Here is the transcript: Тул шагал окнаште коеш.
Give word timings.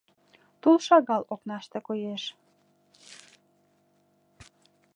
Тул 0.61 0.77
шагал 0.87 1.21
окнаште 1.33 1.79
коеш. 1.87 2.23